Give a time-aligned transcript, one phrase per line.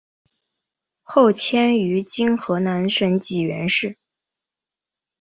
[1.03, 3.99] 后迁于今河南省济源市。